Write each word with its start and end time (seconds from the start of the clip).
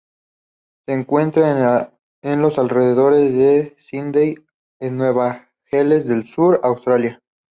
Se 0.87 0.93
encuentra 0.95 1.91
en 2.23 2.41
los 2.41 2.57
alrededores 2.57 3.31
de 3.37 3.75
Sídney, 3.87 4.35
en 4.79 4.97
Nueva 4.97 5.51
Gales 5.71 6.07
del 6.07 6.23
Sur, 6.27 6.59
Australia. 6.63 7.19